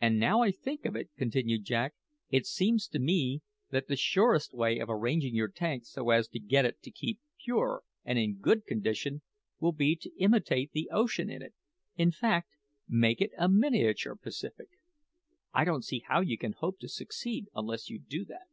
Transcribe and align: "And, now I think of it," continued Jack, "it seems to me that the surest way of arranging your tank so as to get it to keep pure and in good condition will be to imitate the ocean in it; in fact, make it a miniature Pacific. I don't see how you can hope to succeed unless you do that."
"And, 0.00 0.20
now 0.20 0.42
I 0.42 0.52
think 0.52 0.84
of 0.84 0.94
it," 0.94 1.10
continued 1.16 1.64
Jack, 1.64 1.96
"it 2.30 2.46
seems 2.46 2.86
to 2.86 3.00
me 3.00 3.42
that 3.70 3.88
the 3.88 3.96
surest 3.96 4.54
way 4.54 4.78
of 4.78 4.88
arranging 4.88 5.34
your 5.34 5.48
tank 5.48 5.86
so 5.86 6.10
as 6.10 6.28
to 6.28 6.38
get 6.38 6.64
it 6.64 6.80
to 6.82 6.92
keep 6.92 7.18
pure 7.42 7.82
and 8.04 8.16
in 8.16 8.36
good 8.38 8.64
condition 8.64 9.22
will 9.58 9.72
be 9.72 9.96
to 9.96 10.14
imitate 10.22 10.70
the 10.70 10.88
ocean 10.92 11.28
in 11.28 11.42
it; 11.42 11.52
in 11.96 12.12
fact, 12.12 12.50
make 12.88 13.20
it 13.20 13.32
a 13.36 13.48
miniature 13.48 14.14
Pacific. 14.14 14.68
I 15.52 15.64
don't 15.64 15.82
see 15.84 16.04
how 16.06 16.20
you 16.20 16.38
can 16.38 16.52
hope 16.52 16.78
to 16.78 16.88
succeed 16.88 17.46
unless 17.56 17.90
you 17.90 17.98
do 17.98 18.24
that." 18.26 18.46